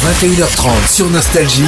[0.00, 1.62] 21h30 sur Nostalgie.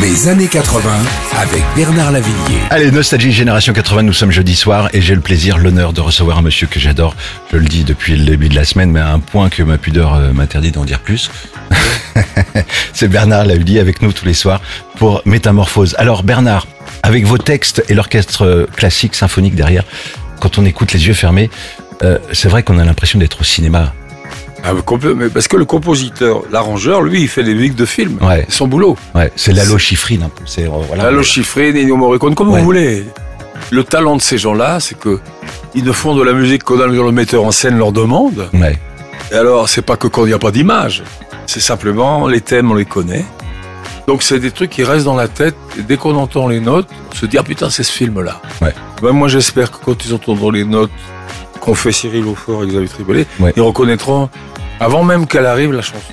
[0.00, 0.90] Les années 80
[1.36, 2.58] avec Bernard Lavillier.
[2.70, 6.38] Allez, Nostalgie Génération 80, nous sommes jeudi soir et j'ai le plaisir, l'honneur de recevoir
[6.38, 7.14] un monsieur que j'adore.
[7.52, 9.76] Je le dis depuis le début de la semaine, mais à un point que ma
[9.76, 11.30] pudeur euh, m'interdit d'en dire plus.
[12.94, 14.62] C'est Bernard Lavillier avec nous tous les soirs
[14.96, 15.94] pour Métamorphose.
[15.98, 16.66] Alors Bernard,
[17.02, 19.84] avec vos textes et l'orchestre euh, classique symphonique derrière,
[20.40, 21.50] quand on écoute les yeux fermés,
[22.02, 23.92] euh, c'est vrai qu'on a l'impression d'être au cinéma.
[24.64, 24.72] Ah,
[25.16, 28.18] mais parce que le compositeur, l'arrangeur, lui, il fait des musiques de films.
[28.20, 28.46] Ouais.
[28.48, 28.96] Son boulot.
[29.14, 30.42] Ouais, c'est Lalo Schifrin un peu.
[30.46, 31.04] C'est euh, voilà.
[31.04, 32.60] Lalo Schifrin, Ennio Morricone, comme Ouais.
[32.60, 33.04] vous voulez.
[33.70, 35.18] Le talent de ces gens-là, c'est que
[35.74, 38.48] ils ne font de la musique qu'au mesure où le metteur en scène leur demande.
[38.54, 38.78] Ouais.
[39.30, 41.02] Et alors, c'est pas que quand il n'y a pas d'image.
[41.46, 43.24] C'est simplement, les thèmes, on les connaît.
[44.06, 45.54] Donc, c'est des trucs qui restent dans la tête.
[45.78, 48.40] Et dès qu'on entend les notes, on se dit, ah putain, c'est ce film-là.
[48.60, 48.74] Ouais.
[49.00, 50.90] Ben, moi, j'espère que quand ils entendront les notes
[51.60, 53.52] qu'ont fait Cyril Aufort et Xavier Triboulet, Ouais.
[53.56, 54.28] ils reconnaîtront,
[54.82, 56.12] avant même qu'elle arrive, la chanson.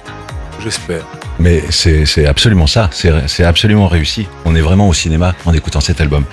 [0.64, 1.04] J'espère.
[1.40, 4.28] Mais c'est c'est absolument ça, c'est c'est absolument réussi.
[4.44, 6.26] On est vraiment au cinéma en écoutant cet album.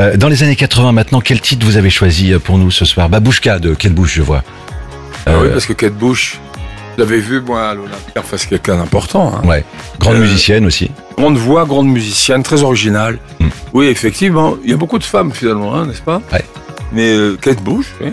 [0.00, 2.84] Euh, dans les années 80 maintenant, quel titre vous avez choisi euh, pour nous ce
[2.84, 3.08] soir?
[3.08, 4.44] Babouchka de Kate Bush, je vois.
[5.26, 6.38] Ah oui, Euh, parce que Kate Bush,
[6.96, 9.34] je l'avais vu, moi, à l'Olympia, face à quelqu'un d'important.
[9.34, 9.46] Hein.
[9.48, 9.64] Ouais,
[9.98, 10.92] grande Euh, musicienne aussi.
[11.16, 13.18] Grande voix, grande musicienne, très originale.
[13.40, 13.46] Mm.
[13.72, 16.22] Oui, effectivement, il y a beaucoup de femmes, finalement, hein, n'est-ce pas?
[16.32, 16.44] Ouais.
[16.92, 18.12] Mais Kate Bush, oui.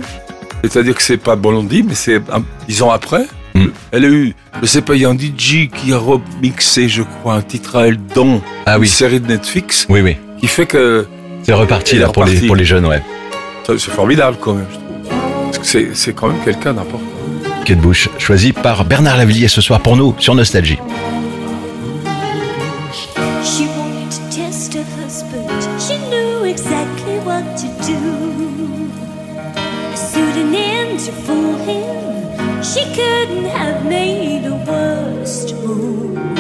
[0.64, 2.20] c'est-à-dire que c'est pas Blondie, mais c'est
[2.68, 3.26] dix ans après.
[3.66, 3.72] Mm.
[3.92, 7.04] Elle a eu, je sais pas, il y a un DJ qui a remixé, je
[7.04, 10.18] crois, un titre à elle dans Ah une oui, série de Netflix, oui, oui.
[10.40, 11.06] qui fait que
[11.44, 13.02] C'est reparti là pour les pour les jeunes, ouais.
[13.66, 15.16] ça, c'est formidable quand même, je trouve.
[15.46, 17.06] Parce que c'est, c'est quand même quelqu'un d'important.
[17.66, 20.80] Kate Bush, choisi par Bernard Lavillier ce soir pour nous sur Nostalgie.
[23.44, 25.50] She wanted to test her husband.
[25.80, 28.00] She knew exactly what to do.
[29.96, 32.19] Suiting in to fool him.
[32.74, 36.38] She couldn't have made a worse move.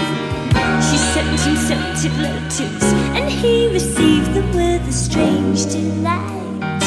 [0.87, 2.83] She sent him scented letters,
[3.17, 6.81] and he received them with a strange delight.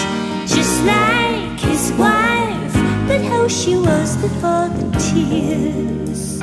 [0.46, 2.74] Just like his wife,
[3.08, 6.40] but how she was before the tears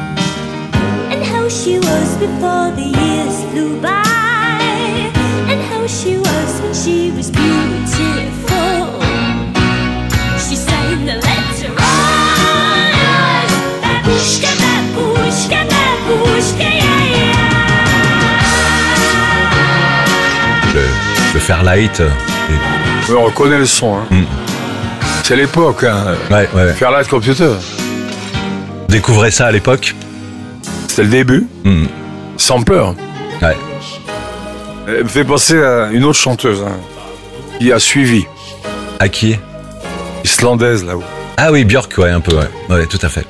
[1.11, 5.11] and how she was before the years flew by,
[5.51, 7.58] and how she was when she was beautiful.
[21.53, 21.99] Fairlight.
[21.99, 22.09] euh,
[23.09, 23.95] Mais on reconnaît le son.
[23.97, 24.05] Hein.
[24.11, 24.23] Mm.
[25.23, 26.13] C'est l'époque, hein.
[26.29, 26.73] Ouais, ouais, ouais.
[26.73, 27.53] Fairlight Computer.
[28.87, 29.95] Découvrez ça à l'époque.
[30.87, 31.85] C'était le début, Hmm.
[32.37, 32.93] sans peur.
[33.41, 33.57] Ouais.
[34.87, 36.77] Elle me fait penser à une autre chanteuse hein,
[37.57, 38.27] qui a suivi,
[38.99, 39.35] À qui?
[40.23, 41.03] Islandaise là-haut.
[41.37, 42.49] Ah oui, Björk, ouais, un peu, ouais.
[42.69, 43.25] Ouais, tout à fait.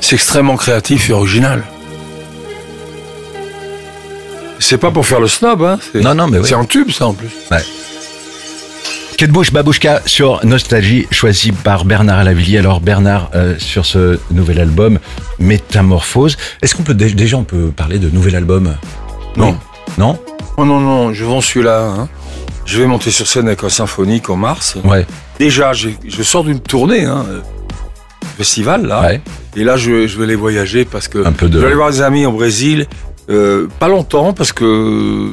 [0.00, 1.62] C'est extrêmement créatif et original.
[4.58, 5.78] C'est pas pour faire le snob, hein.
[5.92, 6.46] c'est- Non, non, mais oui.
[6.48, 7.28] C'est un tube, ça, en plus.
[9.18, 12.58] Kate Bush, Babouchka sur Nostalgie, choisi par Bernard Lavillier.
[12.58, 14.98] Alors Bernard, euh, sur ce nouvel album,
[15.38, 18.74] Métamorphose, est-ce qu'on peut dé- déjà on peut parler de nouvel album?
[19.36, 19.52] Non.
[19.52, 19.54] Oui.
[19.96, 20.18] Non?
[20.58, 21.84] Oh non, non, je vends celui-là.
[21.84, 22.08] Hein.
[22.66, 24.76] Je vais monter sur scène avec un symphonique en mars.
[24.84, 25.06] Ouais,
[25.38, 27.24] Déjà, je sors d'une tournée, hein,
[28.36, 29.00] festival, là.
[29.02, 29.20] ouais.
[29.56, 31.74] Et là, je, je vais aller voyager parce que Un peu de- je vais aller
[31.76, 32.86] voir des amis au Brésil.
[33.30, 35.32] Euh, pas longtemps parce que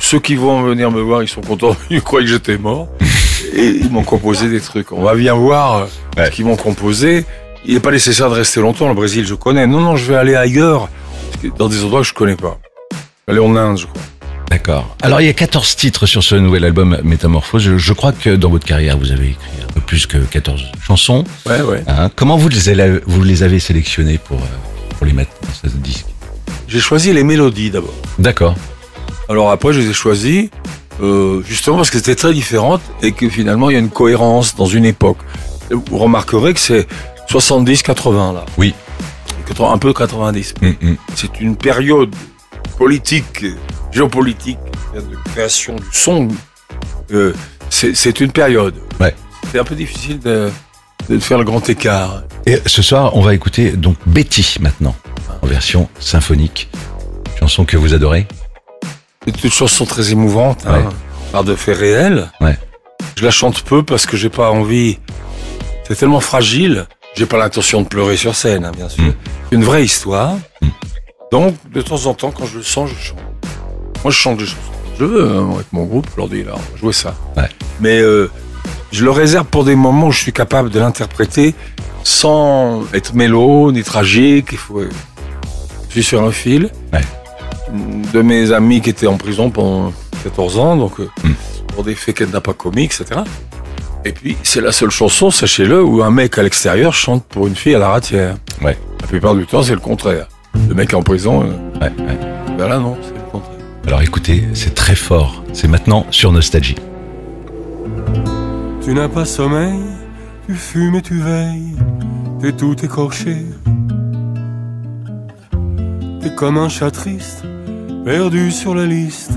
[0.00, 1.76] ceux qui vont venir me voir, ils sont contents.
[1.90, 2.88] Ils croyaient que j'étais mort.
[3.54, 4.92] Et ils m'ont composé des trucs.
[4.92, 5.84] On va bien voir euh,
[6.16, 6.26] Ouais.
[6.26, 7.24] ce qu'ils m'ont composé.
[7.64, 8.88] Il n'est pas nécessaire de rester longtemps.
[8.88, 9.66] Le Brésil, je connais.
[9.66, 10.88] Non, non, je vais aller ailleurs.
[11.56, 12.58] Dans des endroits que je connais pas.
[12.92, 14.02] Je vais aller en Inde, je crois.
[14.50, 14.96] D'accord.
[15.02, 17.62] Alors il y a 14 titres sur ce nouvel album Métamorphose.
[17.62, 20.64] Je, je crois que dans votre carrière, vous avez écrit un peu plus que 14
[20.82, 21.24] chansons.
[21.46, 21.82] Ouais, ouais.
[21.86, 22.10] Hein.
[22.16, 24.46] Comment vous les, avez, vous les avez sélectionnées pour, euh,
[24.96, 26.06] pour les mettre dans ce disque?
[26.68, 27.94] J'ai choisi les mélodies d'abord.
[28.18, 28.54] D'accord.
[29.30, 30.50] Alors après, je les ai choisis
[31.02, 34.54] euh, justement parce que c'était très différentes et que finalement, il y a une cohérence
[34.54, 35.18] dans une époque.
[35.70, 36.86] Vous remarquerez que c'est
[37.30, 38.44] 70-80 là.
[38.58, 38.74] Oui.
[39.46, 40.54] 80, un peu 90.
[40.60, 40.96] Mm, mm.
[41.14, 42.14] C'est une période
[42.76, 43.46] politique,
[43.90, 44.58] géopolitique,
[44.94, 46.28] de création du son.
[47.12, 47.32] Euh,
[47.70, 48.74] c'est une période.
[49.00, 49.14] Ouais.
[49.50, 50.50] C'est un peu difficile de,
[51.08, 52.22] de faire le grand écart.
[52.46, 55.07] Et ce soir, on va écouter donc Betty maintenant, en
[55.48, 56.68] version symphonique.
[57.40, 58.26] Chanson que vous adorez.
[59.24, 60.88] C'est une chanson très émouvante, hein,
[61.32, 62.30] par de faits réels.
[62.40, 62.56] Ouais.
[63.16, 64.98] Je la chante peu parce que j'ai pas envie.
[65.86, 66.86] C'est tellement fragile.
[67.16, 69.04] J'ai pas l'intention de pleurer sur scène, hein, bien sûr.
[69.04, 69.14] Mm.
[69.48, 70.34] C'est une vraie histoire.
[70.62, 70.68] Mm.
[71.32, 73.18] Donc, de temps en temps, quand je le sens, je chante.
[74.04, 74.60] Moi, je chante des chansons.
[74.98, 77.14] Je veux, hein, avec mon groupe, aujourd'hui, là, on va jouer ça.
[77.36, 77.48] Ouais.
[77.80, 78.30] Mais euh,
[78.92, 81.54] je le réserve pour des moments où je suis capable de l'interpréter
[82.04, 84.48] sans être mélo ni tragique.
[84.52, 84.82] Il faut,
[85.88, 86.70] Je suis sur un fil.
[86.92, 87.00] Ouais.
[88.12, 89.92] De mes amis qui étaient en prison pendant
[90.24, 91.32] 14 ans, donc euh, Hmm.
[91.74, 93.04] pour des faits qu'elle n'a pas commis, etc.
[94.04, 97.56] Et puis, c'est la seule chanson, sachez-le, où un mec à l'extérieur chante pour une
[97.56, 98.36] fille à la ratière.
[98.62, 98.78] Ouais.
[99.00, 100.28] La plupart du temps, c'est le contraire.
[100.68, 101.46] Le mec en prison, euh,
[101.80, 102.18] Ouais, ouais.
[102.56, 103.54] ben là, non, c'est le contraire.
[103.86, 105.42] Alors écoutez, c'est très fort.
[105.52, 106.76] C'est maintenant sur Nostalgie.
[108.82, 109.78] Tu n'as pas sommeil,
[110.46, 111.74] tu fumes et tu veilles,
[112.40, 113.36] t'es tout écorché.
[116.36, 117.44] Comme un chat triste,
[118.04, 119.32] perdu sur la liste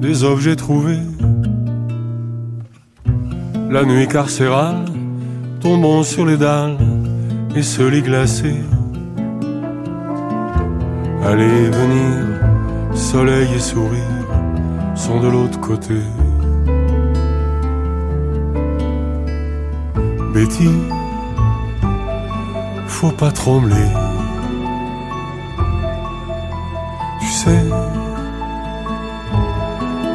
[0.00, 1.02] des objets trouvés.
[3.70, 4.86] La nuit carcérale,
[5.60, 6.78] tombant sur les dalles
[7.54, 8.54] et ce lit glacé.
[11.24, 14.00] Aller et venir, soleil et sourire
[14.94, 16.00] sont de l'autre côté.
[20.32, 20.70] Betty,
[22.86, 24.09] faut pas trembler.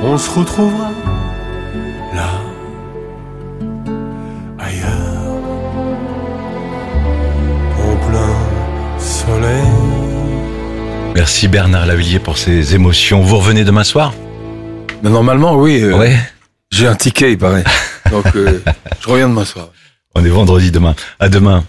[0.04, 0.92] On se retrouvera
[2.14, 2.30] là,
[4.60, 5.34] ailleurs,
[7.80, 9.64] en plein soleil.
[11.16, 13.22] Merci Bernard Lavillier pour ces émotions.
[13.22, 14.14] Vous revenez demain soir?
[15.02, 16.16] Mais normalement, oui, euh, Ouais.
[16.72, 17.64] j'ai un ticket, il paraît.
[18.12, 18.62] Donc, euh,
[19.02, 19.70] je reviens demain soir.
[20.14, 20.96] On est vendredi demain.
[21.20, 21.64] À demain.